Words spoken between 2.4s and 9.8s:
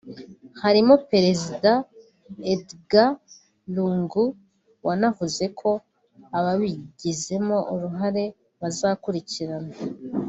Edgad Lungu wanavuze ko ababigizemo uruhare bazakurikiranwa